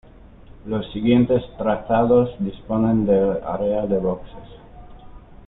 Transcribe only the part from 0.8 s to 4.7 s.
siguientes trazados disponen del área de boxes